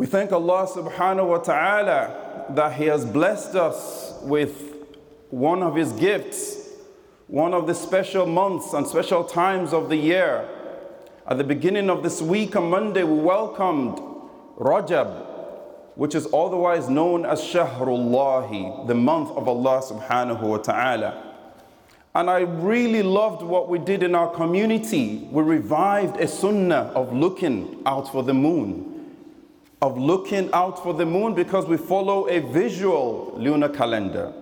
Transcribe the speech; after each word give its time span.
We 0.00 0.06
thank 0.06 0.32
Allah 0.32 0.66
subhanahu 0.66 1.28
wa 1.28 1.36
ta'ala 1.36 2.46
that 2.54 2.72
He 2.72 2.86
has 2.86 3.04
blessed 3.04 3.54
us 3.54 4.14
with 4.22 4.74
one 5.28 5.62
of 5.62 5.76
His 5.76 5.92
gifts, 5.92 6.70
one 7.26 7.52
of 7.52 7.66
the 7.66 7.74
special 7.74 8.24
months 8.24 8.72
and 8.72 8.86
special 8.86 9.22
times 9.24 9.74
of 9.74 9.90
the 9.90 9.96
year. 9.96 10.48
At 11.26 11.36
the 11.36 11.44
beginning 11.44 11.90
of 11.90 12.02
this 12.02 12.22
week 12.22 12.56
on 12.56 12.70
Monday, 12.70 13.02
we 13.02 13.20
welcomed 13.20 13.98
Rajab, 14.56 15.22
which 15.96 16.14
is 16.14 16.26
otherwise 16.32 16.88
known 16.88 17.26
as 17.26 17.42
Shahrullahi, 17.42 18.86
the 18.86 18.94
month 18.94 19.28
of 19.32 19.48
Allah 19.48 19.82
subhanahu 19.82 20.40
wa 20.40 20.56
ta'ala. 20.56 21.34
And 22.14 22.30
I 22.30 22.40
really 22.40 23.02
loved 23.02 23.42
what 23.42 23.68
we 23.68 23.78
did 23.78 24.02
in 24.02 24.14
our 24.14 24.34
community. 24.34 25.28
We 25.30 25.42
revived 25.42 26.16
a 26.16 26.26
sunnah 26.26 26.90
of 26.94 27.12
looking 27.12 27.82
out 27.84 28.10
for 28.10 28.22
the 28.22 28.32
moon, 28.32 28.99
of 29.82 29.96
looking 29.96 30.50
out 30.52 30.82
for 30.82 30.92
the 30.92 31.06
moon 31.06 31.34
because 31.34 31.66
we 31.66 31.76
follow 31.76 32.28
a 32.28 32.40
visual 32.40 33.34
lunar 33.36 33.68
calendar. 33.68 34.32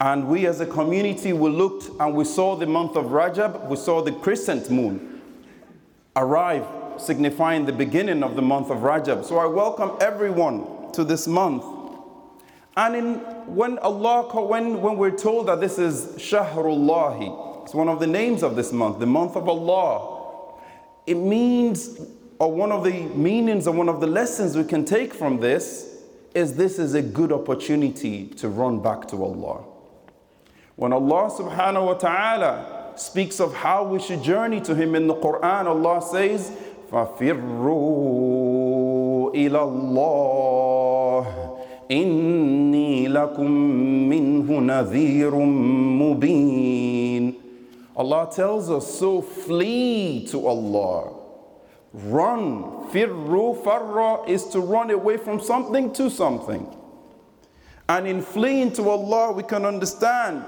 And 0.00 0.28
we 0.28 0.46
as 0.46 0.60
a 0.60 0.66
community, 0.66 1.32
we 1.32 1.48
looked 1.48 1.88
and 2.00 2.14
we 2.14 2.24
saw 2.24 2.54
the 2.56 2.66
month 2.66 2.96
of 2.96 3.06
Rajab, 3.06 3.68
we 3.68 3.76
saw 3.76 4.02
the 4.02 4.12
crescent 4.12 4.70
moon 4.70 5.22
arrive, 6.14 6.66
signifying 6.98 7.64
the 7.64 7.72
beginning 7.72 8.22
of 8.22 8.36
the 8.36 8.42
month 8.42 8.70
of 8.70 8.78
Rajab. 8.78 9.24
So 9.24 9.38
I 9.38 9.46
welcome 9.46 9.92
everyone 10.00 10.92
to 10.92 11.04
this 11.04 11.26
month. 11.26 11.64
And 12.76 12.94
in, 12.94 13.14
when 13.46 13.78
Allah, 13.78 14.24
when, 14.46 14.82
when 14.82 14.98
we're 14.98 15.16
told 15.16 15.46
that 15.46 15.60
this 15.60 15.78
is 15.78 16.08
Shahrullahi, 16.16 17.64
it's 17.64 17.74
one 17.74 17.88
of 17.88 17.98
the 18.00 18.06
names 18.06 18.42
of 18.42 18.54
this 18.54 18.72
month, 18.72 18.98
the 18.98 19.06
month 19.06 19.34
of 19.34 19.48
Allah, 19.48 20.60
it 21.06 21.16
means, 21.16 21.98
or 22.39 22.51
one 22.51 22.71
of 22.71 22.83
the 22.83 23.03
meanings 23.15 23.67
or 23.67 23.73
one 23.75 23.89
of 23.89 23.99
the 24.01 24.07
lessons 24.07 24.57
we 24.57 24.63
can 24.63 24.83
take 24.85 25.13
from 25.13 25.39
this 25.39 26.03
is 26.33 26.55
this 26.55 26.79
is 26.79 26.93
a 26.93 27.01
good 27.01 27.31
opportunity 27.31 28.27
to 28.27 28.49
run 28.49 28.79
back 28.81 29.07
to 29.09 29.23
Allah. 29.23 29.63
When 30.75 30.93
Allah 30.93 31.29
subhanahu 31.29 31.85
wa 31.85 31.93
ta'ala 31.95 32.93
speaks 32.95 33.39
of 33.39 33.53
how 33.53 33.83
we 33.83 33.99
should 33.99 34.23
journey 34.23 34.61
to 34.61 34.73
Him 34.73 34.95
in 34.95 35.07
the 35.07 35.15
Quran, 35.15 35.65
Allah 35.65 36.01
says, 36.01 36.51
فَفِرُّوا 36.91 37.35
إِلَى 39.35 39.59
اللَّهِ 39.59 41.51
إني 41.91 43.07
لكم 43.07 43.51
منه 44.09 44.59
نذير 44.59 45.35
مبين 45.99 47.33
Allah 47.97 48.29
tells 48.33 48.69
us, 48.71 48.97
so 48.99 49.21
flee 49.21 50.25
to 50.31 50.47
Allah. 50.47 51.14
Run. 52.04 52.90
Firru 52.90 53.62
farra 53.64 54.28
is 54.28 54.44
to 54.48 54.60
run 54.60 54.90
away 54.90 55.16
from 55.16 55.40
something 55.40 55.92
to 55.94 56.10
something. 56.10 56.76
And 57.88 58.06
in 58.06 58.20
fleeing 58.20 58.72
to 58.72 58.88
Allah, 58.90 59.32
we 59.32 59.42
can 59.42 59.64
understand 59.64 60.44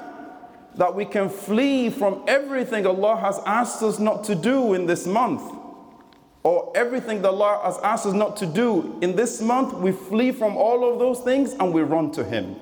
that 0.74 0.94
we 0.94 1.06
can 1.06 1.30
flee 1.30 1.88
from 1.88 2.22
everything 2.28 2.86
Allah 2.86 3.16
has 3.16 3.40
asked 3.46 3.82
us 3.82 3.98
not 3.98 4.24
to 4.24 4.34
do 4.34 4.74
in 4.74 4.84
this 4.84 5.06
month 5.06 5.42
or 6.42 6.70
everything 6.74 7.22
that 7.22 7.28
Allah 7.28 7.60
has 7.64 7.78
asked 7.78 8.04
us 8.04 8.12
not 8.12 8.36
to 8.38 8.46
do. 8.46 8.98
In 9.00 9.16
this 9.16 9.40
month, 9.40 9.72
we 9.72 9.90
flee 9.90 10.32
from 10.32 10.54
all 10.54 10.92
of 10.92 10.98
those 10.98 11.20
things 11.20 11.54
and 11.54 11.72
we 11.72 11.80
run 11.80 12.10
to 12.12 12.24
Him. 12.24 12.56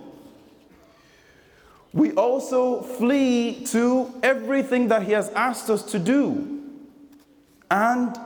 We 1.92 2.12
also 2.12 2.82
flee 2.82 3.64
to 3.66 4.14
everything 4.22 4.88
that 4.88 5.02
He 5.02 5.12
has 5.12 5.28
asked 5.30 5.70
us 5.70 5.82
to 5.90 5.98
do. 5.98 6.52
And 7.70 8.16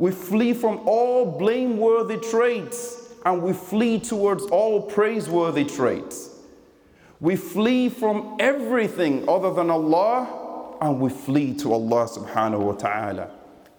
we 0.00 0.10
flee 0.10 0.54
from 0.54 0.80
all 0.86 1.26
blameworthy 1.38 2.16
traits 2.16 3.12
and 3.26 3.42
we 3.42 3.52
flee 3.52 4.00
towards 4.00 4.44
all 4.44 4.80
praiseworthy 4.80 5.66
traits. 5.66 6.30
We 7.20 7.36
flee 7.36 7.90
from 7.90 8.38
everything 8.40 9.28
other 9.28 9.52
than 9.52 9.68
Allah 9.68 10.78
and 10.80 10.98
we 10.98 11.10
flee 11.10 11.52
to 11.58 11.74
Allah 11.74 12.08
subhanahu 12.08 12.60
wa 12.60 12.72
ta'ala 12.72 13.30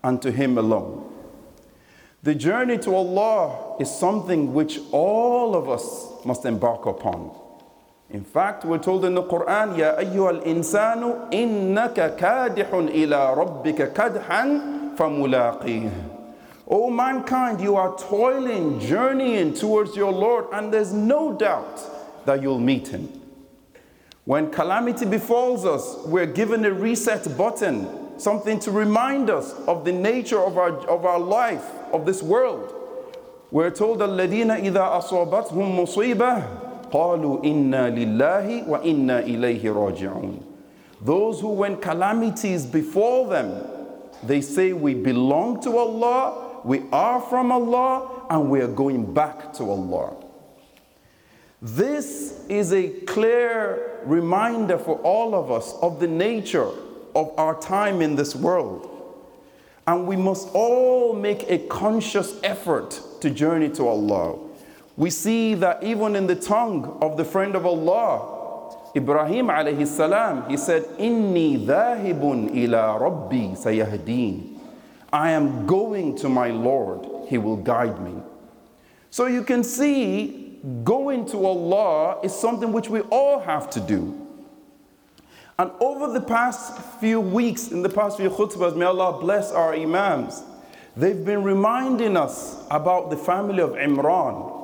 and 0.04 0.22
to 0.22 0.32
Him 0.32 0.60
alone. 0.60 1.12
The 2.22 2.36
journey 2.36 2.78
to 2.86 2.94
Allah 2.94 3.78
is 3.80 3.90
something 3.90 4.54
which 4.54 4.80
all 4.92 5.56
of 5.56 5.70
us 5.70 6.24
must 6.24 6.46
embark 6.46 6.86
upon. 6.86 7.36
In 8.12 8.24
fact, 8.24 8.64
we're 8.64 8.78
told 8.78 9.06
in 9.06 9.16
the 9.16 9.24
Quran, 9.24 9.76
Ya 9.76 9.96
ayyuhal 9.96 10.46
insanu 10.46 11.32
innaka 11.32 12.16
kadihun 12.16 12.94
ila 12.94 13.36
rabbika 13.36 13.92
kadhan 13.92 14.96
famulaqih. 14.96 16.11
O 16.71 16.91
mankind, 16.91 17.61
you 17.61 17.77
are 17.77 17.97
toiling, 17.97 18.81
journeying 18.81 19.55
towards 19.55 19.95
your 19.97 20.13
Lord, 20.13 20.47
and 20.53 20.73
there's 20.73 20.93
no 20.93 21.33
doubt 21.33 22.25
that 22.27 22.43
you'll 22.43 22.59
meet 22.59 22.89
Him. 22.89 23.09
When 24.25 24.51
calamity 24.51 25.05
befalls 25.07 25.65
us, 25.65 26.05
we're 26.07 26.27
given 26.27 26.65
a 26.65 26.73
reset 26.73 27.37
button 27.39 28.07
something 28.19 28.59
to 28.61 28.71
remind 28.71 29.31
us 29.31 29.53
of 29.69 29.85
the 29.85 29.93
nature 29.93 30.41
of 30.41 30.59
our, 30.59 30.73
of 30.89 31.05
our 31.05 31.21
life, 31.21 31.65
of 31.93 32.07
this 32.07 32.23
world. 32.23 32.75
We're 33.51 33.71
told, 33.71 34.01
الَّذِينَ 34.01 34.51
إِذَا 34.65 35.01
أَصَابَتْهُمْ 35.01 35.53
مُصِيبَةٌ 35.53 36.91
قَالُوا 36.91 37.45
إِنَّا 37.45 37.91
لِلَّهِ 37.91 38.67
وَإِنَّا 38.67 39.27
إِلَيْهِ 39.27 39.63
رَاجِعُونَ 39.63 40.43
Those 41.03 41.41
who 41.41 41.51
when 41.51 41.77
calamities 41.77 42.67
befall 42.67 43.29
them, 43.29 43.63
they 44.23 44.41
say 44.41 44.73
we 44.73 44.95
belong 44.95 45.61
to 45.63 45.77
Allah, 45.79 46.50
we 46.64 46.84
are 46.92 47.22
from 47.22 47.52
Allah, 47.52 48.26
and 48.30 48.50
we 48.50 48.62
are 48.62 48.68
going 48.68 49.14
back 49.14 49.54
to 49.54 49.70
Allah. 49.70 50.14
This 51.62 52.44
is 52.50 52.74
a 52.74 52.90
clear 53.06 54.00
reminder 54.06 54.78
for 54.78 54.96
all 55.00 55.36
of 55.36 55.52
us 55.52 55.76
of 55.82 56.00
the 56.00 56.08
nature 56.08 56.70
of 57.16 57.32
our 57.38 57.60
time 57.60 58.02
in 58.02 58.16
this 58.16 58.36
world. 58.36 58.88
And 59.86 60.08
we 60.08 60.16
must 60.16 60.50
all 60.54 61.14
make 61.14 61.50
a 61.50 61.60
conscious 61.68 62.40
effort 62.44 63.00
to 63.22 63.30
journey 63.30 63.70
to 63.72 63.88
Allah. 63.88 64.40
We 64.98 65.10
see 65.10 65.54
that 65.56 65.84
even 65.84 66.16
in 66.16 66.28
the 66.28 66.36
tongue 66.36 66.98
of 67.02 67.18
the 67.18 67.26
friend 67.26 67.56
of 67.56 67.66
Allah, 67.66 68.78
Ibrahim 68.96 69.48
alayhi 69.48 69.88
salam, 69.88 70.50
he 70.50 70.58
said, 70.58 70.84
Inni 70.98 71.66
dhahibun 71.66 72.56
ila 72.56 73.00
rabbi 73.00 73.56
sayahdeen. 73.56 74.51
I 75.14 75.32
am 75.32 75.68
going 75.68 76.16
to 76.18 76.30
my 76.30 76.50
Lord, 76.50 77.28
He 77.28 77.38
will 77.38 77.58
guide 77.58 78.02
me. 78.02 78.16
So 79.10 79.26
you 79.26 79.44
can 79.44 79.64
see, 79.64 80.60
going 80.84 81.26
to 81.28 81.46
Allah 81.46 82.22
is 82.24 82.34
something 82.34 82.72
which 82.72 82.90
we 82.90 83.02
all 83.02 83.40
have 83.42 83.70
to 83.72 83.80
do. 83.82 84.18
And 85.60 85.70
over 85.80 86.12
the 86.12 86.22
past 86.22 86.82
few 87.00 87.20
weeks, 87.20 87.72
in 87.72 87.82
the 87.82 87.90
past 87.90 88.18
few 88.18 88.30
khutbahs, 88.30 88.76
may 88.76 88.86
Allah 88.86 89.20
bless 89.20 89.52
our 89.52 89.74
Imams, 89.74 90.44
they've 90.96 91.26
been 91.26 91.44
reminding 91.44 92.16
us 92.16 92.66
about 92.72 93.10
the 93.10 93.18
family 93.18 93.62
of 93.62 93.72
Imran. 93.72 94.58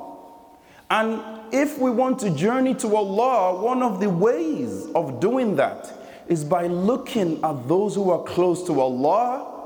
And 0.90 1.20
if 1.52 1.78
we 1.78 1.90
want 1.90 2.18
to 2.20 2.30
journey 2.30 2.74
to 2.76 2.96
Allah, 2.96 3.62
one 3.62 3.82
of 3.82 4.00
the 4.00 4.08
ways 4.08 4.86
of 4.94 5.20
doing 5.20 5.56
that 5.56 5.92
is 6.26 6.42
by 6.42 6.66
looking 6.66 7.42
at 7.44 7.68
those 7.68 7.94
who 7.94 8.10
are 8.10 8.22
close 8.22 8.62
to 8.64 8.80
Allah 8.80 9.57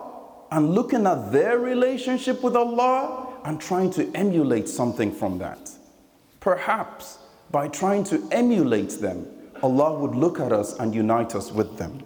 and 0.53 0.75
looking 0.75 1.07
at 1.07 1.33
their 1.33 1.59
relationship 1.59 2.43
with 2.43 2.55
Allah 2.55 3.27
and 3.45 3.59
trying 3.59 3.91
to 3.93 4.09
emulate 4.15 4.69
something 4.69 5.11
from 5.11 5.39
that. 5.39 5.71
Perhaps 6.41 7.19
by 7.51 7.69
trying 7.69 8.05
to 8.05 8.23
emulate 8.31 8.91
them, 9.01 9.27
Allah 9.63 9.99
would 9.99 10.15
look 10.15 10.39
at 10.39 10.53
us 10.53 10.79
and 10.79 10.95
unite 10.95 11.35
us 11.35 11.51
with 11.51 11.79
them. 11.79 12.03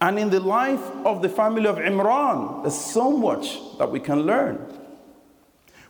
And 0.00 0.18
in 0.18 0.30
the 0.30 0.40
life 0.40 0.82
of 1.04 1.20
the 1.20 1.28
family 1.28 1.66
of 1.66 1.76
Imran, 1.76 2.62
there's 2.62 2.74
so 2.74 3.10
much 3.10 3.58
that 3.78 3.90
we 3.90 4.00
can 4.00 4.22
learn. 4.22 4.58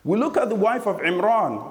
We 0.03 0.19
look 0.19 0.37
at 0.37 0.49
the 0.49 0.57
wife 0.57 0.87
of 0.89 0.97
Imran. 0.99 1.65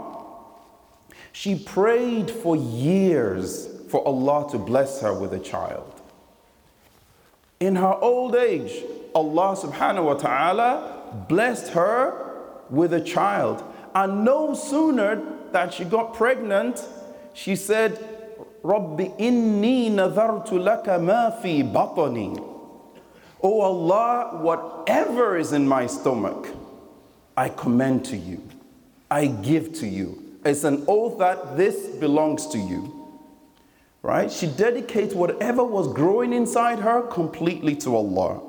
She 1.34 1.60
prayed 1.60 2.32
for 2.32 2.56
years 2.56 3.68
for 3.90 4.06
Allah 4.08 4.50
to 4.52 4.58
bless 4.58 5.02
her 5.02 5.14
with 5.14 5.34
a 5.34 5.40
child. 5.40 6.02
In 7.60 7.76
her 7.76 7.94
old 7.96 8.36
age, 8.36 8.84
Allah 9.16 9.56
subhanahu 9.56 10.04
wa 10.04 10.14
ta'ala 10.16 11.26
blessed 11.30 11.70
her 11.70 12.36
with 12.70 12.94
a 12.94 13.02
child. 13.02 13.64
And 13.96 14.26
no 14.26 14.54
sooner 14.54 15.24
that 15.54 15.74
she 15.74 15.86
got 15.86 16.14
pregnant, 16.14 16.86
she 17.34 17.56
said, 17.56 17.98
Rabbi 18.62 19.06
inni 19.18 19.90
nadhartu 19.90 20.60
laka 20.60 21.02
ma 21.02 21.30
fi 21.30 21.64
batani. 21.64 22.38
O 23.42 23.62
Allah, 23.62 24.40
whatever 24.42 25.38
is 25.38 25.54
in 25.54 25.68
my 25.68 25.88
stomach, 25.88 26.50
I 27.38 27.50
commend 27.50 28.04
to 28.06 28.18
you. 28.18 28.42
I 29.10 29.28
give 29.28 29.74
to 29.76 29.88
you. 29.88 30.40
It's 30.44 30.64
an 30.64 30.84
oath 30.88 31.20
that 31.20 31.56
this 31.56 31.88
belongs 31.98 32.48
to 32.48 32.58
you. 32.58 33.08
Right? 34.02 34.32
She 34.32 34.48
dedicates 34.48 35.14
whatever 35.16 35.64
was 35.64 35.92
growing 35.94 36.34
inside 36.34 36.80
her 36.80 37.04
completely 37.04 37.76
to 37.78 37.96
Allah. 37.96 38.42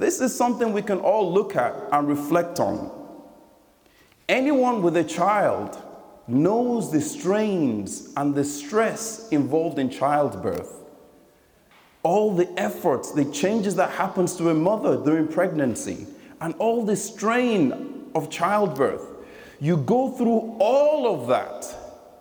This 0.00 0.22
is 0.22 0.34
something 0.34 0.72
we 0.72 0.80
can 0.80 0.98
all 0.98 1.30
look 1.30 1.56
at 1.56 1.74
and 1.92 2.08
reflect 2.08 2.58
on. 2.58 2.90
Anyone 4.30 4.80
with 4.80 4.96
a 4.96 5.04
child 5.04 5.78
knows 6.26 6.90
the 6.90 7.02
strains 7.02 8.10
and 8.16 8.34
the 8.34 8.42
stress 8.42 9.28
involved 9.28 9.78
in 9.78 9.90
childbirth. 9.90 10.72
All 12.02 12.34
the 12.34 12.48
efforts, 12.58 13.12
the 13.12 13.26
changes 13.26 13.74
that 13.74 13.90
happens 13.90 14.36
to 14.36 14.48
a 14.48 14.54
mother 14.54 14.96
during 14.96 15.28
pregnancy, 15.28 16.06
and 16.40 16.54
all 16.54 16.82
the 16.82 16.96
strain 16.96 18.10
of 18.14 18.30
childbirth. 18.30 19.06
You 19.60 19.76
go 19.76 20.12
through 20.12 20.56
all 20.60 21.14
of 21.14 21.28
that, 21.28 21.66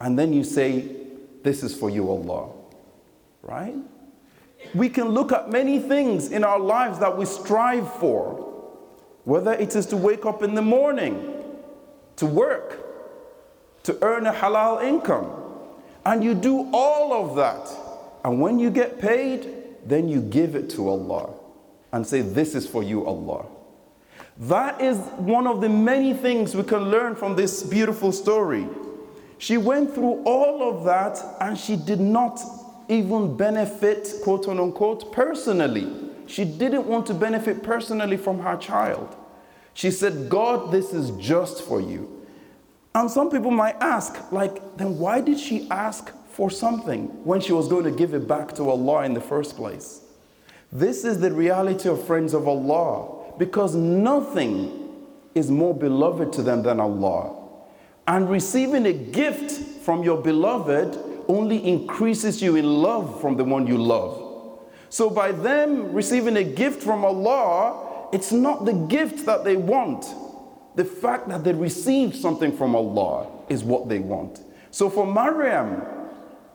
and 0.01 0.19
then 0.19 0.33
you 0.33 0.43
say, 0.43 0.97
This 1.43 1.63
is 1.63 1.73
for 1.73 1.89
you, 1.89 2.09
Allah. 2.09 2.49
Right? 3.41 3.77
We 4.73 4.89
can 4.89 5.09
look 5.09 5.31
at 5.31 5.49
many 5.49 5.79
things 5.79 6.31
in 6.31 6.43
our 6.43 6.59
lives 6.59 6.99
that 6.99 7.17
we 7.17 7.25
strive 7.25 7.91
for, 7.95 8.33
whether 9.23 9.53
it 9.53 9.75
is 9.75 9.85
to 9.87 9.97
wake 9.97 10.25
up 10.25 10.43
in 10.43 10.55
the 10.55 10.61
morning, 10.61 11.35
to 12.17 12.25
work, 12.25 12.77
to 13.83 13.97
earn 14.01 14.27
a 14.27 14.33
halal 14.33 14.83
income. 14.83 15.31
And 16.05 16.23
you 16.23 16.33
do 16.33 16.69
all 16.73 17.13
of 17.13 17.35
that. 17.35 17.69
And 18.23 18.41
when 18.41 18.59
you 18.59 18.69
get 18.69 18.99
paid, 18.99 19.49
then 19.85 20.09
you 20.09 20.21
give 20.21 20.55
it 20.55 20.69
to 20.71 20.89
Allah 20.89 21.33
and 21.91 22.05
say, 22.05 22.21
This 22.21 22.55
is 22.55 22.67
for 22.67 22.83
you, 22.83 23.05
Allah. 23.05 23.45
That 24.37 24.79
is 24.79 24.97
one 25.17 25.47
of 25.47 25.59
the 25.61 25.69
many 25.69 26.13
things 26.13 26.55
we 26.55 26.63
can 26.63 26.89
learn 26.89 27.15
from 27.15 27.35
this 27.35 27.63
beautiful 27.63 28.11
story. 28.11 28.67
She 29.37 29.57
went 29.57 29.93
through 29.93 30.23
all 30.23 30.69
of 30.69 30.85
that 30.85 31.21
and 31.41 31.57
she 31.57 31.75
did 31.75 31.99
not 31.99 32.39
even 32.89 33.37
benefit, 33.37 34.15
quote 34.23 34.47
unquote, 34.47 35.13
personally. 35.13 35.87
She 36.25 36.43
didn't 36.43 36.85
want 36.85 37.05
to 37.07 37.13
benefit 37.13 37.63
personally 37.63 38.17
from 38.17 38.39
her 38.39 38.57
child. 38.57 39.15
She 39.73 39.91
said, 39.91 40.29
God, 40.29 40.71
this 40.71 40.93
is 40.93 41.11
just 41.11 41.63
for 41.63 41.79
you. 41.79 42.25
And 42.93 43.09
some 43.09 43.29
people 43.29 43.51
might 43.51 43.75
ask, 43.79 44.31
like, 44.31 44.77
then 44.77 44.97
why 44.97 45.21
did 45.21 45.39
she 45.39 45.69
ask 45.69 46.11
for 46.27 46.49
something 46.49 47.05
when 47.23 47.39
she 47.39 47.53
was 47.53 47.67
going 47.67 47.83
to 47.85 47.91
give 47.91 48.13
it 48.13 48.27
back 48.27 48.53
to 48.55 48.69
Allah 48.69 49.03
in 49.05 49.13
the 49.13 49.21
first 49.21 49.55
place? 49.55 50.01
This 50.71 51.05
is 51.05 51.19
the 51.19 51.31
reality 51.31 51.87
of 51.89 52.03
friends 52.05 52.33
of 52.33 52.47
Allah 52.47 53.33
because 53.37 53.75
nothing 53.75 54.89
is 55.33 55.49
more 55.49 55.73
beloved 55.73 56.33
to 56.33 56.41
them 56.41 56.63
than 56.63 56.79
Allah. 56.79 57.35
And 58.07 58.29
receiving 58.29 58.85
a 58.85 58.93
gift 58.93 59.51
from 59.83 60.03
your 60.03 60.21
beloved 60.21 61.08
only 61.29 61.65
increases 61.65 62.41
you 62.41 62.57
in 62.57 62.65
love 62.65 63.21
from 63.21 63.37
the 63.37 63.45
one 63.45 63.65
you 63.65 63.77
love. 63.77 64.25
So, 64.89 65.09
by 65.09 65.31
them 65.31 65.93
receiving 65.93 66.35
a 66.35 66.43
gift 66.43 66.83
from 66.83 67.05
Allah, 67.05 68.09
it's 68.11 68.31
not 68.31 68.65
the 68.65 68.73
gift 68.73 69.25
that 69.25 69.43
they 69.43 69.55
want, 69.55 70.05
the 70.75 70.85
fact 70.85 71.29
that 71.29 71.43
they 71.43 71.53
received 71.53 72.15
something 72.15 72.55
from 72.55 72.75
Allah 72.75 73.27
is 73.49 73.63
what 73.63 73.87
they 73.89 73.99
want. 73.99 74.41
So 74.71 74.89
for 74.89 75.05
Maryam, 75.05 75.81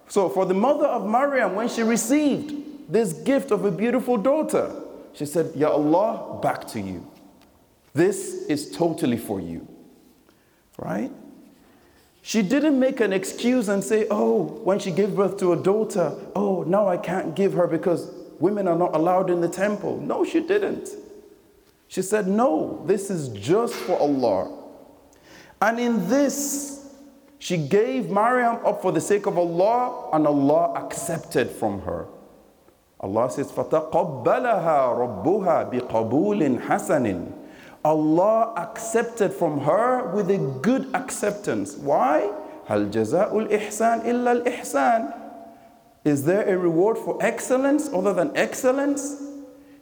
so 0.09 0.29
for 0.29 0.47
the 0.47 0.55
mother 0.55 0.87
of 0.87 1.09
Maryam, 1.09 1.55
when 1.55 1.69
she 1.69 1.83
received 1.83 2.93
this 2.93 3.13
gift 3.13 3.51
of 3.51 3.65
a 3.65 3.71
beautiful 3.71 4.17
daughter, 4.17 4.75
she 5.13 5.27
said, 5.27 5.53
Ya 5.55 5.71
Allah, 5.71 6.41
back 6.41 6.67
to 6.69 6.81
you. 6.81 7.09
This 7.93 8.47
is 8.47 8.71
totally 8.73 9.17
for 9.17 9.41
you. 9.41 9.67
Right? 10.79 11.13
She 12.24 12.42
didn't 12.42 12.80
make 12.80 13.00
an 13.00 13.14
excuse 13.14 13.70
and 13.70 13.84
say, 13.84 14.06
Oh, 14.12 14.44
when 14.64 14.80
she 14.80 14.92
gave 14.92 15.16
birth 15.16 15.38
to 15.38 15.54
a 15.54 15.58
daughter, 15.58 16.16
oh, 16.36 16.64
now 16.64 16.88
I 16.88 16.98
can't 16.98 17.36
give 17.36 17.54
her 17.54 17.66
because 17.68 18.12
women 18.40 18.68
are 18.68 18.76
not 18.78 18.96
allowed 18.96 19.30
in 19.30 19.42
the 19.42 19.48
temple. 19.50 20.00
No, 20.00 20.24
she 20.24 20.42
didn't. 20.42 20.90
She 21.88 22.02
said, 22.02 22.28
No, 22.28 22.84
this 22.86 23.10
is 23.10 23.30
just 23.30 23.74
for 23.74 23.98
Allah. 23.98 24.56
And 25.62 25.80
in 25.80 26.08
this, 26.10 26.94
she 27.40 27.58
gave 27.58 28.10
Maryam 28.12 28.60
up 28.66 28.82
for 28.82 28.92
the 28.92 29.02
sake 29.02 29.26
of 29.26 29.38
Allah, 29.38 30.10
and 30.14 30.28
Allah 30.28 30.74
accepted 30.76 31.50
from 31.50 31.82
her. 31.82 32.08
Allah 33.00 33.32
says, 33.32 33.50
فَتَقَبَّلَهَا 33.52 35.24
رَبُّهَا 35.24 35.72
بِقَبُولٍ 35.74 36.62
حَسَنٍ 36.62 37.34
Allah 37.85 38.55
accepted 38.57 39.33
from 39.33 39.61
her 39.61 40.11
with 40.15 40.31
a 40.31 40.39
good 40.39 40.95
acceptance. 40.95 41.77
Why? 41.77 42.33
Hal 42.67 42.87
jaza'ul 42.87 43.51
ihsan 43.51 44.07
illa 44.07 44.31
al 44.31 44.41
ihsan. 44.43 45.15
Is 46.05 46.25
there 46.25 46.49
a 46.49 46.57
reward 46.57 46.97
for 46.97 47.19
excellence 47.23 47.91
other 47.93 48.15
than 48.15 48.35
excellence? 48.37 49.23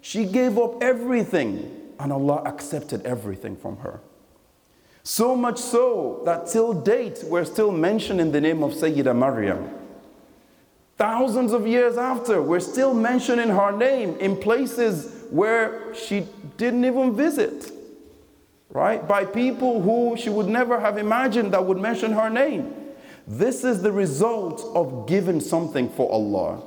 She 0.00 0.24
gave 0.24 0.58
up 0.58 0.82
everything 0.82 1.92
and 2.00 2.12
Allah 2.12 2.42
accepted 2.44 3.06
everything 3.06 3.56
from 3.56 3.76
her. 3.78 4.00
So 5.04 5.36
much 5.36 5.58
so 5.58 6.22
that 6.24 6.46
till 6.48 6.72
date 6.72 7.22
we're 7.24 7.44
still 7.44 7.70
mentioning 7.70 8.32
the 8.32 8.40
name 8.40 8.64
of 8.64 8.72
Sayyida 8.72 9.16
Maryam. 9.16 9.70
Thousands 10.96 11.52
of 11.52 11.66
years 11.66 11.96
after, 11.96 12.40
we're 12.40 12.60
still 12.60 12.94
mentioning 12.94 13.48
her 13.48 13.72
name 13.76 14.16
in 14.18 14.36
places 14.36 15.24
where 15.30 15.92
she 15.94 16.28
didn't 16.56 16.84
even 16.84 17.16
visit 17.16 17.72
right? 18.72 19.06
By 19.06 19.24
people 19.24 19.82
who 19.82 20.16
she 20.16 20.30
would 20.30 20.48
never 20.48 20.80
have 20.80 20.98
imagined 20.98 21.52
that 21.52 21.64
would 21.64 21.78
mention 21.78 22.12
her 22.12 22.30
name. 22.30 22.74
This 23.26 23.64
is 23.64 23.82
the 23.82 23.92
result 23.92 24.62
of 24.74 25.06
giving 25.06 25.40
something 25.40 25.88
for 25.90 26.10
Allah, 26.10 26.62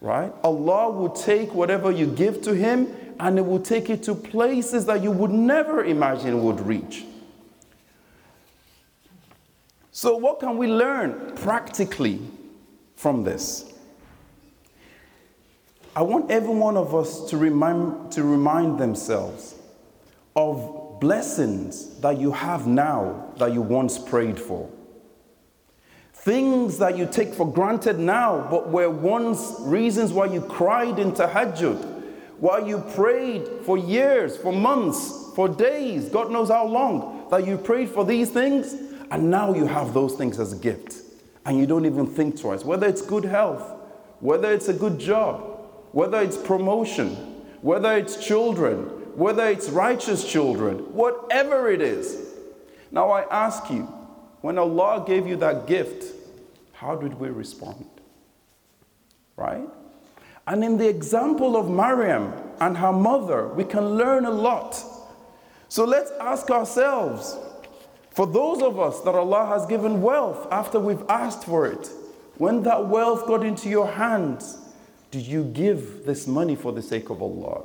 right? 0.00 0.32
Allah 0.42 0.90
will 0.90 1.10
take 1.10 1.52
whatever 1.52 1.90
you 1.90 2.06
give 2.06 2.40
to 2.42 2.54
Him 2.54 2.94
and 3.20 3.36
it 3.36 3.44
will 3.44 3.60
take 3.60 3.90
it 3.90 4.02
to 4.04 4.14
places 4.14 4.86
that 4.86 5.02
you 5.02 5.10
would 5.10 5.32
never 5.32 5.84
imagine 5.84 6.42
would 6.44 6.60
reach. 6.60 7.04
So, 9.90 10.16
what 10.16 10.38
can 10.38 10.56
we 10.56 10.68
learn 10.68 11.32
practically 11.34 12.20
from 12.94 13.24
this? 13.24 13.72
I 15.96 16.02
want 16.02 16.30
every 16.30 16.54
one 16.54 16.76
of 16.76 16.94
us 16.94 17.28
to 17.30 17.36
remind, 17.36 18.12
to 18.12 18.22
remind 18.22 18.78
themselves 18.78 19.56
of 20.36 20.77
blessings 21.00 22.00
that 22.00 22.18
you 22.18 22.32
have 22.32 22.66
now 22.66 23.32
that 23.38 23.52
you 23.52 23.62
once 23.62 23.98
prayed 23.98 24.38
for. 24.38 24.68
Things 26.12 26.78
that 26.78 26.96
you 26.96 27.06
take 27.06 27.32
for 27.32 27.50
granted 27.50 27.98
now, 27.98 28.46
but 28.50 28.70
were 28.70 28.90
once 28.90 29.54
reasons 29.60 30.12
why 30.12 30.26
you 30.26 30.40
cried 30.42 30.98
in 30.98 31.12
tahajjud 31.12 31.98
why 32.38 32.58
you 32.60 32.78
prayed 32.94 33.48
for 33.62 33.76
years, 33.76 34.36
for 34.36 34.52
months, 34.52 35.32
for 35.34 35.48
days, 35.48 36.08
God 36.08 36.30
knows 36.30 36.48
how 36.48 36.66
long, 36.66 37.26
that 37.30 37.46
you 37.46 37.58
prayed 37.58 37.90
for 37.90 38.04
these 38.04 38.30
things, 38.30 38.74
and 39.10 39.30
now 39.30 39.52
you 39.54 39.66
have 39.66 39.92
those 39.92 40.14
things 40.14 40.38
as 40.38 40.52
a 40.52 40.56
gift. 40.56 40.96
And 41.44 41.58
you 41.58 41.66
don't 41.66 41.86
even 41.86 42.06
think 42.06 42.40
twice. 42.40 42.64
Whether 42.64 42.86
it's 42.86 43.02
good 43.02 43.24
health, 43.24 43.62
whether 44.20 44.52
it's 44.52 44.68
a 44.68 44.72
good 44.72 44.98
job, 44.98 45.40
whether 45.92 46.20
it's 46.20 46.36
promotion, 46.36 47.10
whether 47.62 47.96
it's 47.96 48.24
children, 48.24 48.97
whether 49.18 49.48
it's 49.48 49.68
righteous 49.68 50.24
children, 50.24 50.78
whatever 50.94 51.68
it 51.68 51.80
is. 51.80 52.34
Now 52.92 53.10
I 53.10 53.22
ask 53.32 53.68
you, 53.68 53.82
when 54.42 54.58
Allah 54.58 55.04
gave 55.04 55.26
you 55.26 55.34
that 55.36 55.66
gift, 55.66 56.14
how 56.72 56.94
did 56.94 57.14
we 57.14 57.28
respond? 57.28 57.88
Right? 59.36 59.68
And 60.46 60.62
in 60.62 60.78
the 60.78 60.88
example 60.88 61.56
of 61.56 61.68
Maryam 61.68 62.32
and 62.60 62.76
her 62.78 62.92
mother, 62.92 63.48
we 63.48 63.64
can 63.64 63.96
learn 63.96 64.24
a 64.24 64.30
lot. 64.30 64.80
So 65.68 65.84
let's 65.84 66.12
ask 66.20 66.48
ourselves 66.48 67.36
for 68.10 68.24
those 68.24 68.62
of 68.62 68.78
us 68.78 69.00
that 69.00 69.16
Allah 69.16 69.46
has 69.46 69.66
given 69.66 70.00
wealth 70.00 70.46
after 70.52 70.78
we've 70.78 71.02
asked 71.08 71.44
for 71.44 71.66
it, 71.66 71.90
when 72.36 72.62
that 72.62 72.86
wealth 72.86 73.26
got 73.26 73.44
into 73.44 73.68
your 73.68 73.88
hands, 73.88 74.58
did 75.10 75.26
you 75.26 75.42
give 75.42 76.06
this 76.06 76.28
money 76.28 76.54
for 76.54 76.72
the 76.72 76.82
sake 76.82 77.10
of 77.10 77.20
Allah? 77.20 77.64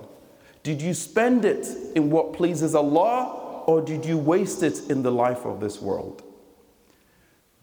Did 0.63 0.81
you 0.81 0.93
spend 0.93 1.43
it 1.43 1.67
in 1.93 2.09
what 2.09 2.33
pleases 2.33 2.73
Allah 2.73 3.63
or 3.67 3.81
did 3.81 4.05
you 4.05 4.17
waste 4.17 4.63
it 4.63 4.89
in 4.89 5.03
the 5.03 5.11
life 5.11 5.45
of 5.45 5.59
this 5.59 5.81
world? 5.81 6.23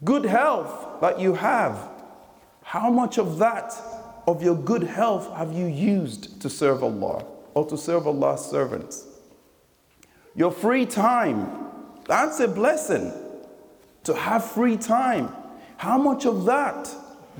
Good 0.03 0.25
health 0.25 1.01
that 1.01 1.19
you 1.19 1.33
have, 1.33 1.89
how 2.63 2.89
much 2.89 3.17
of 3.17 3.39
that 3.39 3.73
of 4.27 4.43
your 4.43 4.55
good 4.55 4.83
health 4.83 5.35
have 5.35 5.51
you 5.53 5.65
used 5.65 6.41
to 6.41 6.49
serve 6.49 6.83
Allah 6.83 7.25
or 7.53 7.65
to 7.67 7.77
serve 7.77 8.07
Allah's 8.07 8.45
servants? 8.45 9.05
Your 10.35 10.51
free 10.51 10.85
time, 10.85 11.67
that's 12.07 12.39
a 12.39 12.47
blessing. 12.47 13.11
To 14.05 14.15
have 14.15 14.43
free 14.45 14.77
time. 14.77 15.29
How 15.77 15.97
much 15.97 16.25
of 16.25 16.45
that 16.45 16.89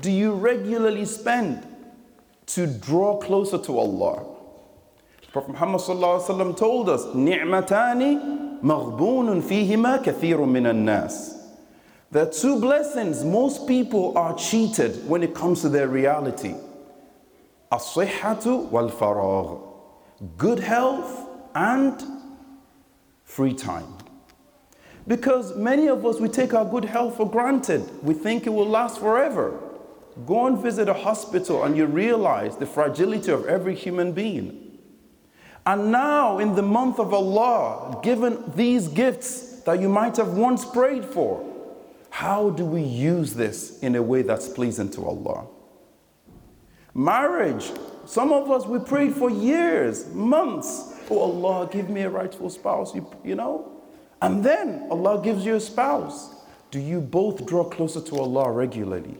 do 0.00 0.10
you 0.10 0.32
regularly 0.32 1.04
spend 1.04 1.66
to 2.46 2.66
draw 2.66 3.18
closer 3.18 3.58
to 3.58 3.78
Allah? 3.78 4.31
Prophet 5.32 5.52
Muhammad 5.52 6.56
told 6.58 6.88
us, 6.90 7.06
"Ni'matani 7.14 8.60
maghbunun 8.62 9.42
fihima 9.42 10.04
kathirun 10.04 10.50
minan 10.50 10.84
nas." 10.84 11.38
There 12.10 12.24
are 12.24 12.30
two 12.30 12.60
blessings 12.60 13.24
most 13.24 13.66
people 13.66 14.12
are 14.18 14.34
cheated 14.34 15.08
when 15.08 15.22
it 15.22 15.34
comes 15.34 15.62
to 15.62 15.70
their 15.70 15.88
reality. 15.88 16.54
Wal 17.70 18.90
faragh. 18.90 19.58
Good 20.36 20.60
health 20.60 21.26
and 21.54 21.94
free 23.24 23.54
time. 23.54 23.96
Because 25.08 25.56
many 25.56 25.88
of 25.88 26.04
us, 26.04 26.20
we 26.20 26.28
take 26.28 26.52
our 26.52 26.66
good 26.66 26.84
health 26.84 27.16
for 27.16 27.26
granted. 27.26 27.82
We 28.02 28.12
think 28.12 28.46
it 28.46 28.50
will 28.52 28.68
last 28.68 28.98
forever. 28.98 29.58
Go 30.26 30.46
and 30.46 30.58
visit 30.58 30.90
a 30.90 30.92
hospital 30.92 31.62
and 31.64 31.74
you 31.74 31.86
realize 31.86 32.56
the 32.56 32.66
fragility 32.66 33.32
of 33.32 33.46
every 33.46 33.74
human 33.74 34.12
being. 34.12 34.61
And 35.64 35.92
now, 35.92 36.38
in 36.38 36.54
the 36.54 36.62
month 36.62 36.98
of 36.98 37.14
Allah, 37.14 38.00
given 38.02 38.42
these 38.56 38.88
gifts 38.88 39.60
that 39.60 39.80
you 39.80 39.88
might 39.88 40.16
have 40.16 40.34
once 40.34 40.64
prayed 40.64 41.04
for, 41.04 41.48
how 42.10 42.50
do 42.50 42.64
we 42.64 42.82
use 42.82 43.34
this 43.34 43.78
in 43.80 43.94
a 43.94 44.02
way 44.02 44.22
that's 44.22 44.48
pleasing 44.48 44.90
to 44.90 45.06
Allah? 45.06 45.46
Marriage. 46.94 47.70
Some 48.04 48.32
of 48.32 48.50
us, 48.50 48.66
we 48.66 48.80
prayed 48.80 49.14
for 49.14 49.30
years, 49.30 50.06
months. 50.12 50.94
Oh, 51.08 51.20
Allah, 51.20 51.68
give 51.70 51.88
me 51.88 52.02
a 52.02 52.10
rightful 52.10 52.50
spouse, 52.50 52.94
you, 52.94 53.06
you 53.24 53.34
know? 53.34 53.70
And 54.20 54.44
then 54.44 54.86
Allah 54.90 55.22
gives 55.22 55.44
you 55.44 55.54
a 55.54 55.60
spouse. 55.60 56.34
Do 56.70 56.80
you 56.80 57.00
both 57.00 57.46
draw 57.46 57.64
closer 57.64 58.00
to 58.00 58.18
Allah 58.18 58.50
regularly? 58.50 59.16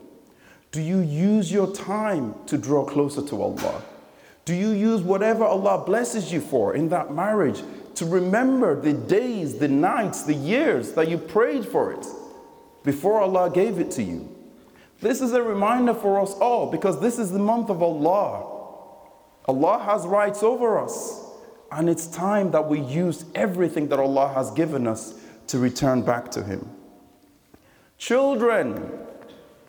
Do 0.71 0.81
you 0.81 0.99
use 0.99 1.51
your 1.51 1.73
time 1.73 2.35
to 2.47 2.57
draw 2.57 2.83
closer 2.83 3.21
to 3.21 3.41
Allah? 3.41 3.81
Do 4.45 4.53
you 4.53 4.71
use 4.71 5.01
whatever 5.01 5.45
Allah 5.45 5.83
blesses 5.85 6.31
you 6.31 6.41
for 6.41 6.75
in 6.75 6.89
that 6.89 7.13
marriage 7.13 7.63
to 7.95 8.05
remember 8.05 8.79
the 8.79 8.93
days, 8.93 9.57
the 9.57 9.67
nights, 9.67 10.23
the 10.23 10.33
years 10.33 10.93
that 10.93 11.09
you 11.09 11.17
prayed 11.17 11.65
for 11.65 11.93
it 11.93 12.05
before 12.83 13.21
Allah 13.21 13.49
gave 13.49 13.79
it 13.79 13.91
to 13.91 14.03
you? 14.03 14.29
This 14.99 15.21
is 15.21 15.33
a 15.33 15.41
reminder 15.41 15.93
for 15.93 16.19
us 16.19 16.33
all 16.33 16.71
because 16.71 16.99
this 16.99 17.19
is 17.19 17.31
the 17.31 17.39
month 17.39 17.69
of 17.69 17.81
Allah. 17.81 18.49
Allah 19.47 19.79
has 19.83 20.05
rights 20.05 20.43
over 20.43 20.77
us. 20.77 21.21
And 21.71 21.89
it's 21.89 22.05
time 22.07 22.51
that 22.51 22.69
we 22.69 22.79
use 22.79 23.25
everything 23.33 23.87
that 23.87 23.99
Allah 23.99 24.31
has 24.33 24.51
given 24.51 24.87
us 24.87 25.19
to 25.47 25.57
return 25.57 26.03
back 26.03 26.29
to 26.31 26.43
Him. 26.43 26.69
Children. 27.97 28.91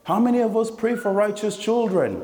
How 0.04 0.20
many 0.20 0.40
of 0.40 0.56
us 0.56 0.70
pray 0.70 0.96
for 0.96 1.12
righteous 1.12 1.56
children? 1.56 2.22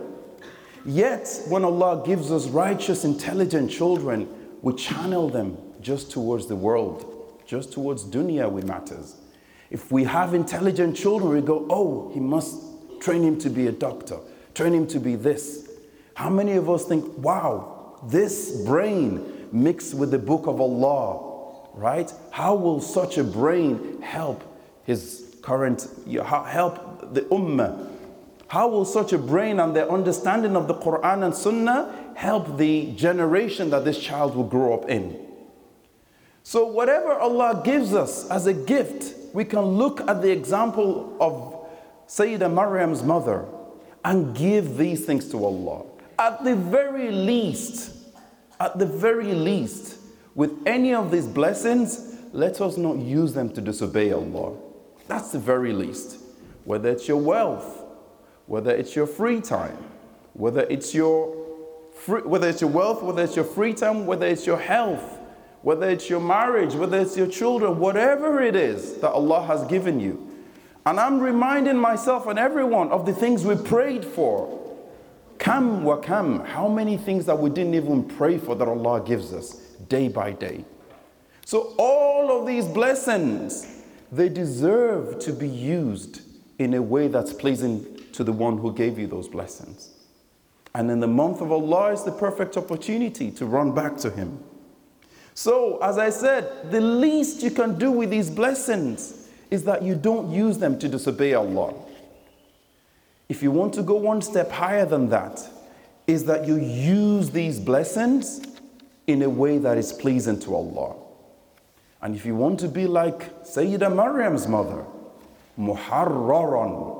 Yet, 0.84 1.42
when 1.48 1.64
Allah 1.64 2.02
gives 2.06 2.32
us 2.32 2.46
righteous, 2.46 3.04
intelligent 3.04 3.70
children, 3.70 4.28
we 4.62 4.74
channel 4.74 5.28
them 5.28 5.58
just 5.80 6.10
towards 6.10 6.46
the 6.46 6.56
world, 6.56 7.38
just 7.46 7.72
towards 7.72 8.04
dunya 8.04 8.50
we 8.50 8.62
matters. 8.62 9.16
If 9.70 9.92
we 9.92 10.04
have 10.04 10.34
intelligent 10.34 10.96
children, 10.96 11.32
we 11.32 11.40
go, 11.42 11.66
oh, 11.70 12.10
he 12.12 12.20
must 12.20 12.62
train 13.00 13.22
him 13.22 13.38
to 13.38 13.50
be 13.50 13.66
a 13.66 13.72
doctor, 13.72 14.18
train 14.54 14.74
him 14.74 14.86
to 14.88 14.98
be 14.98 15.16
this. 15.16 15.68
How 16.14 16.28
many 16.28 16.52
of 16.52 16.68
us 16.68 16.84
think, 16.84 17.16
wow, 17.18 17.98
this 18.04 18.62
brain 18.62 19.48
mixed 19.52 19.94
with 19.94 20.10
the 20.10 20.18
book 20.18 20.46
of 20.46 20.60
Allah, 20.60 21.68
right? 21.74 22.12
How 22.30 22.54
will 22.54 22.80
such 22.80 23.18
a 23.18 23.24
brain 23.24 24.00
help 24.02 24.42
his 24.84 25.36
current, 25.42 25.86
help 26.06 27.14
the 27.14 27.22
ummah? 27.22 27.89
How 28.50 28.66
will 28.66 28.84
such 28.84 29.12
a 29.12 29.18
brain 29.18 29.60
and 29.60 29.76
their 29.76 29.88
understanding 29.88 30.56
of 30.56 30.66
the 30.66 30.74
Quran 30.74 31.24
and 31.24 31.32
Sunnah 31.32 32.14
help 32.16 32.56
the 32.56 32.90
generation 32.96 33.70
that 33.70 33.84
this 33.84 34.00
child 34.00 34.34
will 34.34 34.42
grow 34.42 34.74
up 34.74 34.90
in? 34.90 35.24
So, 36.42 36.66
whatever 36.66 37.12
Allah 37.12 37.62
gives 37.64 37.94
us 37.94 38.28
as 38.28 38.48
a 38.48 38.52
gift, 38.52 39.14
we 39.32 39.44
can 39.44 39.60
look 39.60 40.00
at 40.00 40.20
the 40.20 40.32
example 40.32 41.16
of 41.20 41.64
Sayyidah 42.08 42.52
Maryam's 42.52 43.04
mother 43.04 43.46
and 44.04 44.34
give 44.34 44.76
these 44.76 45.04
things 45.04 45.30
to 45.30 45.44
Allah. 45.44 45.84
At 46.18 46.42
the 46.42 46.56
very 46.56 47.12
least, 47.12 47.94
at 48.58 48.80
the 48.80 48.86
very 48.86 49.32
least, 49.32 49.96
with 50.34 50.50
any 50.66 50.92
of 50.92 51.12
these 51.12 51.28
blessings, 51.28 52.16
let 52.32 52.60
us 52.60 52.76
not 52.76 52.96
use 52.96 53.32
them 53.32 53.50
to 53.50 53.60
disobey 53.60 54.10
Allah. 54.10 54.56
That's 55.06 55.30
the 55.30 55.38
very 55.38 55.72
least. 55.72 56.18
Whether 56.64 56.90
it's 56.90 57.06
your 57.06 57.18
wealth, 57.18 57.79
whether 58.50 58.72
it's 58.72 58.96
your 58.96 59.06
free 59.06 59.40
time, 59.40 59.78
whether 60.32 60.62
it's 60.62 60.92
your 60.92 61.36
free, 61.94 62.22
whether 62.22 62.48
it's 62.48 62.60
your 62.60 62.68
wealth, 62.68 63.00
whether 63.00 63.22
it's 63.22 63.36
your 63.36 63.44
free 63.44 63.72
time, 63.72 64.06
whether 64.06 64.26
it's 64.26 64.44
your 64.44 64.58
health, 64.58 65.20
whether 65.62 65.88
it's 65.88 66.10
your 66.10 66.18
marriage, 66.18 66.74
whether 66.74 66.98
it's 66.98 67.16
your 67.16 67.28
children, 67.28 67.78
whatever 67.78 68.42
it 68.42 68.56
is 68.56 68.96
that 68.96 69.12
Allah 69.12 69.46
has 69.46 69.62
given 69.68 70.00
you. 70.00 70.28
And 70.84 70.98
I'm 70.98 71.20
reminding 71.20 71.76
myself 71.76 72.26
and 72.26 72.40
everyone 72.40 72.88
of 72.90 73.06
the 73.06 73.12
things 73.12 73.44
we 73.44 73.54
prayed 73.54 74.04
for 74.04 74.58
Kam 75.38 75.84
wa 75.84 75.98
kam, 75.98 76.40
how 76.40 76.66
many 76.66 76.96
things 76.96 77.26
that 77.26 77.38
we 77.38 77.50
didn't 77.50 77.74
even 77.74 78.02
pray 78.02 78.36
for 78.36 78.56
that 78.56 78.66
Allah 78.66 79.00
gives 79.00 79.32
us 79.32 79.54
day 79.88 80.08
by 80.08 80.32
day. 80.32 80.64
So, 81.46 81.72
all 81.78 82.36
of 82.36 82.48
these 82.48 82.66
blessings, 82.66 83.84
they 84.10 84.28
deserve 84.28 85.20
to 85.20 85.32
be 85.32 85.48
used 85.48 86.22
in 86.58 86.74
a 86.74 86.82
way 86.82 87.06
that's 87.06 87.32
pleasing 87.32 87.89
to 88.14 88.24
the 88.24 88.32
one 88.32 88.58
who 88.58 88.72
gave 88.72 88.98
you 88.98 89.06
those 89.06 89.28
blessings. 89.28 89.90
And 90.74 90.90
in 90.90 91.00
the 91.00 91.08
month 91.08 91.40
of 91.40 91.50
Allah 91.50 91.92
is 91.92 92.04
the 92.04 92.12
perfect 92.12 92.56
opportunity 92.56 93.30
to 93.32 93.46
run 93.46 93.74
back 93.74 93.96
to 93.98 94.10
Him. 94.10 94.42
So, 95.34 95.78
as 95.78 95.98
I 95.98 96.10
said, 96.10 96.70
the 96.70 96.80
least 96.80 97.42
you 97.42 97.50
can 97.50 97.78
do 97.78 97.90
with 97.90 98.10
these 98.10 98.30
blessings 98.30 99.28
is 99.50 99.64
that 99.64 99.82
you 99.82 99.94
don't 99.94 100.30
use 100.30 100.58
them 100.58 100.78
to 100.78 100.88
disobey 100.88 101.34
Allah. 101.34 101.74
If 103.28 103.42
you 103.42 103.50
want 103.50 103.74
to 103.74 103.82
go 103.82 103.94
one 103.94 104.22
step 104.22 104.50
higher 104.50 104.84
than 104.84 105.08
that, 105.10 105.40
is 106.06 106.24
that 106.24 106.46
you 106.46 106.56
use 106.56 107.30
these 107.30 107.58
blessings 107.60 108.46
in 109.06 109.22
a 109.22 109.30
way 109.30 109.58
that 109.58 109.78
is 109.78 109.92
pleasing 109.92 110.38
to 110.40 110.54
Allah. 110.54 110.96
And 112.02 112.14
if 112.16 112.24
you 112.24 112.34
want 112.34 112.58
to 112.60 112.68
be 112.68 112.86
like 112.86 113.44
Sayyidah 113.44 113.94
Maryam's 113.94 114.48
mother, 114.48 114.84
muharraran, 115.58 116.99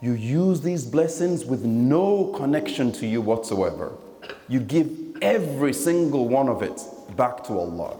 you 0.00 0.12
use 0.12 0.60
these 0.60 0.84
blessings 0.84 1.44
with 1.44 1.64
no 1.64 2.32
connection 2.36 2.92
to 2.92 3.06
you 3.06 3.20
whatsoever. 3.20 3.92
You 4.48 4.60
give 4.60 4.90
every 5.22 5.72
single 5.72 6.28
one 6.28 6.48
of 6.48 6.62
it 6.62 6.80
back 7.16 7.44
to 7.44 7.58
Allah. 7.58 7.98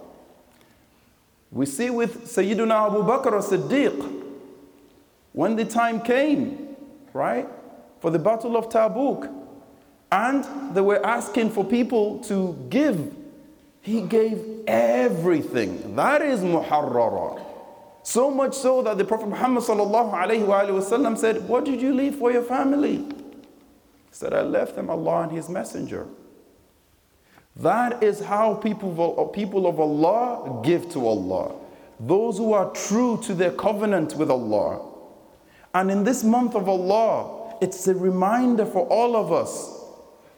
We 1.50 1.66
see 1.66 1.90
with 1.90 2.24
Sayyidina 2.24 2.88
Abu 2.88 3.02
Bakr 3.02 3.38
as-Siddiq, 3.38 4.24
when 5.32 5.56
the 5.56 5.64
time 5.64 6.00
came, 6.00 6.76
right? 7.12 7.48
for 8.00 8.10
the 8.10 8.18
Battle 8.18 8.56
of 8.56 8.68
Tabuk. 8.68 9.32
And 10.12 10.74
they 10.74 10.80
were 10.80 11.04
asking 11.04 11.50
for 11.50 11.64
people 11.64 12.20
to 12.20 12.56
give. 12.70 13.14
He 13.80 14.02
gave 14.02 14.62
everything. 14.66 15.96
That 15.96 16.22
is 16.22 16.40
muharrara. 16.40 17.44
So 18.06 18.30
much 18.30 18.54
so 18.54 18.82
that 18.82 18.98
the 18.98 19.04
Prophet 19.04 19.26
Muhammad 19.30 19.64
wasallam 19.64 21.18
said, 21.18 21.48
What 21.48 21.64
did 21.64 21.82
you 21.82 21.92
leave 21.92 22.14
for 22.14 22.30
your 22.30 22.44
family? 22.44 22.98
He 22.98 24.12
said, 24.12 24.32
I 24.32 24.42
left 24.42 24.76
them 24.76 24.88
Allah 24.90 25.22
and 25.22 25.32
His 25.32 25.48
Messenger. 25.48 26.06
That 27.56 28.04
is 28.04 28.20
how 28.20 28.54
people 28.54 29.16
uh, 29.18 29.24
people 29.34 29.66
of 29.66 29.80
Allah 29.80 30.62
give 30.62 30.88
to 30.90 31.04
Allah. 31.04 31.56
Those 31.98 32.38
who 32.38 32.52
are 32.52 32.70
true 32.74 33.20
to 33.24 33.34
their 33.34 33.50
covenant 33.50 34.14
with 34.14 34.30
Allah. 34.30 34.86
And 35.74 35.90
in 35.90 36.04
this 36.04 36.22
month 36.22 36.54
of 36.54 36.68
Allah, 36.68 37.56
it's 37.60 37.88
a 37.88 37.94
reminder 37.96 38.66
for 38.66 38.86
all 38.86 39.16
of 39.16 39.32
us. 39.32 39.82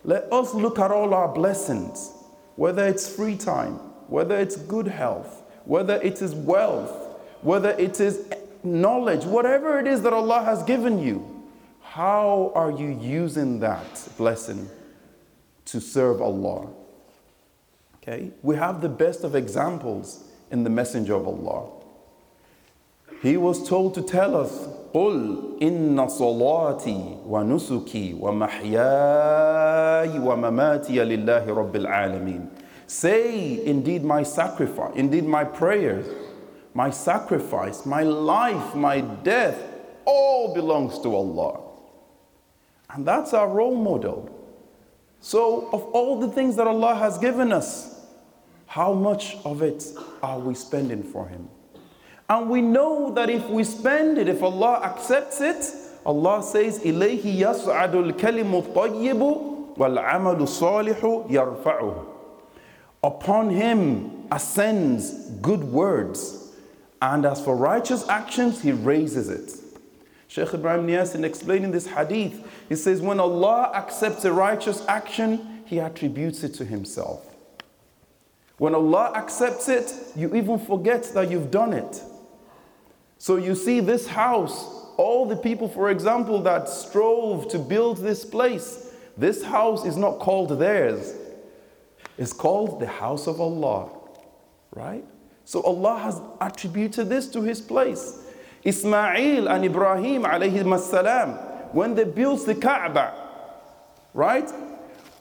Let 0.05 0.33
us 0.33 0.55
look 0.55 0.79
at 0.79 0.91
all 0.91 1.13
our 1.13 1.29
blessings, 1.29 2.15
whether 2.57 2.87
it's 2.87 3.15
free 3.15 3.37
time, 3.37 3.75
whether 4.09 4.39
it's 4.39 4.57
good 4.57 4.89
health, 4.89 5.43
whether 5.67 6.01
it 6.01 6.23
is 6.23 6.35
wealth, 6.35 7.08
whether 7.42 7.72
it 7.72 8.00
is 8.00 8.26
knowledge, 8.64 9.26
whatever 9.26 9.80
it 9.80 9.88
is 9.88 10.02
that 10.04 10.14
Allah 10.14 10.44
has 10.44 10.64
given 10.64 11.00
you. 11.00 11.30
How 11.82 12.52
are 12.56 12.72
you 12.72 12.98
using 13.00 13.60
that 13.60 14.08
blessing 14.18 14.70
to 15.66 15.80
serve 15.80 16.22
Allah? 16.22 16.70
Okay? 17.98 18.32
We 18.42 18.56
have 18.56 18.82
the 18.82 18.90
best 18.90 19.24
of 19.24 19.36
examples 19.36 20.24
in 20.52 20.64
the 20.64 20.70
Messenger 20.70 21.16
of 21.16 21.28
Allah. 21.28 21.70
He 23.22 23.38
was 23.38 23.68
told 23.68 23.94
to 23.96 24.02
tell 24.02 24.36
us 24.36 24.68
قل 24.94 25.58
إن 25.62 26.08
صلاتي 26.08 27.18
ونسكي 27.28 28.18
ومحياي 28.22 30.20
ومماتي 30.20 31.04
لله 31.04 31.54
رب 31.54 31.76
العالمين 31.76 32.50
Say, 32.86 33.66
indeed, 33.66 34.04
my 34.04 34.22
sacrifice, 34.24 34.92
indeed, 34.96 35.26
my 35.26 35.44
prayers, 35.44 36.06
my 36.78 36.90
sacrifice, 36.90 37.86
my 37.86 38.04
life, 38.04 38.76
my 38.76 39.02
death, 39.02 39.62
all 40.06 40.54
belongs 40.54 41.00
to 41.00 41.16
Allah. 41.16 41.62
And 42.90 43.06
that's 43.06 43.34
our 43.34 43.48
role 43.48 43.76
model. 43.76 44.30
So, 45.20 45.70
of 45.72 45.84
all 45.94 46.20
the 46.20 46.28
things 46.28 46.56
that 46.58 46.68
Allah 46.68 46.96
has 46.96 47.18
given 47.18 47.54
us, 47.54 48.06
how 48.68 48.94
much 48.94 49.38
of 49.46 49.62
it 49.62 49.86
are 50.22 50.40
we 50.40 50.54
spending 50.54 51.04
for 51.04 51.28
Him? 51.28 51.48
And 52.30 52.50
we 52.50 52.62
know 52.62 53.14
that 53.14 53.30
if 53.30 53.48
we 53.50 53.64
spend 53.64 54.18
it, 54.18 54.28
if 54.28 54.42
Allah 54.42 54.82
accepts 54.84 55.42
it, 55.42 55.74
Allah 56.06 56.44
says, 56.44 56.80
إِلَيْهِ 56.80 57.22
يَصْعَدُ 57.22 57.94
الْكَلِمُ 57.94 58.64
الطَّيِّبُ 58.64 59.78
وَالْعَمَلُ 59.78 60.40
الصَّالِحُ 60.40 61.30
يَرْفَعُهُ 61.30 62.06
Upon 63.04 63.50
him 63.50 64.28
ascends 64.32 65.30
good 65.42 65.64
words, 65.64 66.47
and 67.01 67.25
as 67.25 67.43
for 67.43 67.57
righteous 67.57 68.09
actions, 68.09 68.63
He 68.63 68.73
raises 68.73 69.29
it. 69.29 69.53
Sheikh 70.29 70.53
Ibrahim 70.53 70.87
Niasse, 70.87 71.15
in 71.15 71.25
explaining 71.25 71.71
this 71.71 71.87
hadith, 71.87 72.47
he 72.69 72.77
says, 72.77 73.01
When 73.01 73.19
Allah 73.19 73.73
accepts 73.75 74.25
a 74.25 74.33
righteous 74.33 74.87
action, 74.87 75.63
He 75.65 75.81
attributes 75.81 76.45
it 76.45 76.55
to 76.55 76.65
Himself. 76.65 77.35
When 78.59 78.75
Allah 78.75 79.13
accepts 79.15 79.69
it, 79.69 79.93
you 80.15 80.35
even 80.35 80.59
forget 80.59 81.05
that 81.15 81.31
you've 81.31 81.51
done 81.51 81.73
it. 81.73 82.03
So 83.17 83.37
you 83.37 83.55
see, 83.55 83.81
this 83.81 84.07
house, 84.07 84.69
all 84.97 85.27
the 85.27 85.37
people, 85.37 85.69
for 85.69 85.91
example, 85.91 86.43
that 86.43 86.69
strove 86.69 87.49
to 87.49 87.59
build 87.59 87.99
this 87.99 88.25
place, 88.25 88.93
this 89.17 89.43
house 89.43 89.85
is 89.87 89.97
not 89.97 90.19
called 90.19 90.59
theirs. 90.59 91.15
It's 92.19 92.33
called 92.33 92.81
the 92.81 92.87
house 92.87 93.27
of 93.27 93.41
Allah, 93.41 93.91
right? 94.73 95.05
So 95.49 95.63
Allah 95.63 95.99
has 96.01 96.21
attributed 96.43 97.09
this 97.09 97.27
to 97.29 97.41
His 97.41 97.59
place. 97.59 98.21
Ismail 98.65 99.49
and 99.49 99.65
Ibrahim 99.65 100.25
alayhi 100.25 100.79
salam, 100.79 101.31
when 101.73 101.95
they 101.95 102.05
built 102.05 102.45
the 102.45 102.55
Kaaba, 102.55 103.15
right? 104.13 104.47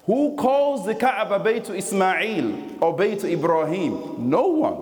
Who 0.06 0.36
calls 0.36 0.86
the 0.86 0.96
Kaaba 0.96 1.40
Bayt 1.40 1.74
Ismail 1.74 2.84
or 2.84 2.98
Bayt 2.98 3.24
Ibrahim? 3.24 4.30
No 4.30 4.48
one. 4.48 4.76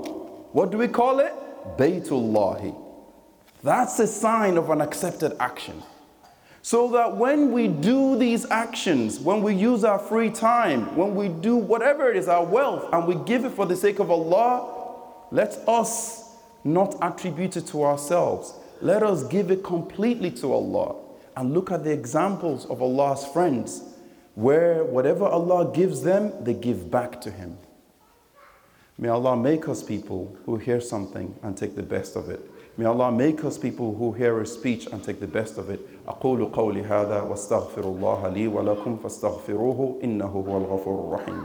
What 0.51 0.71
do 0.71 0.79
we 0.79 0.87
call 0.87 1.19
it? 1.19 1.31
Baytullahi. 1.77 2.75
That's 3.61 3.99
a 3.99 4.07
sign 4.07 4.57
of 4.57 4.71
an 4.71 4.81
accepted 4.81 5.37
action. 5.39 5.83
So 6.63 6.89
that 6.93 7.17
when 7.17 7.51
we 7.51 7.67
do 7.67 8.17
these 8.17 8.49
actions, 8.49 9.19
when 9.19 9.43
we 9.43 9.53
use 9.53 9.83
our 9.83 9.99
free 9.99 10.31
time, 10.31 10.95
when 10.95 11.13
we 11.13 11.27
do 11.27 11.55
whatever 11.55 12.09
it 12.09 12.17
is, 12.17 12.27
our 12.27 12.43
wealth, 12.43 12.91
and 12.91 13.05
we 13.05 13.13
give 13.25 13.45
it 13.45 13.51
for 13.51 13.67
the 13.67 13.75
sake 13.75 13.99
of 13.99 14.09
Allah, 14.09 14.84
let 15.30 15.56
us 15.68 16.36
not 16.64 16.96
attribute 17.00 17.56
it 17.56 17.66
to 17.68 17.84
ourselves. 17.84 18.54
Let 18.80 19.02
us 19.02 19.22
give 19.24 19.50
it 19.50 19.62
completely 19.62 20.30
to 20.32 20.52
Allah. 20.52 20.96
And 21.36 21.54
look 21.54 21.70
at 21.70 21.84
the 21.84 21.92
examples 21.92 22.66
of 22.66 22.82
Allah's 22.82 23.24
friends, 23.26 23.82
where 24.34 24.84
whatever 24.84 25.24
Allah 25.24 25.72
gives 25.72 26.02
them, 26.02 26.32
they 26.42 26.54
give 26.54 26.90
back 26.90 27.20
to 27.22 27.30
Him. 27.30 27.56
May 28.98 29.08
Allah 29.08 29.36
make 29.36 29.68
us 29.68 29.82
people 29.82 30.36
who 30.44 30.56
hear 30.56 30.80
something 30.80 31.34
and 31.42 31.56
take 31.56 31.74
the 31.76 31.82
best 31.82 32.16
of 32.16 32.28
it. 32.28 32.40
May 32.76 32.84
Allah 32.84 33.10
make 33.10 33.44
us 33.44 33.56
people 33.56 33.94
who 33.94 34.12
hear 34.12 34.40
a 34.40 34.46
speech 34.46 34.86
and 34.86 35.02
take 35.02 35.20
the 35.20 35.26
best 35.26 35.58
of 35.58 35.70
it. 35.70 35.80
أقول 36.08 36.52
قولي 36.52 36.82
هذا 36.82 37.22
واستغفر 37.22 37.84
الله 37.84 38.28
لي 38.28 38.48
ولكم 38.48 38.96
فاستغفروه 38.96 40.00
إنه 40.04 40.26
هو 40.26 40.56
الغفور 40.56 41.06
الرحيم 41.06 41.44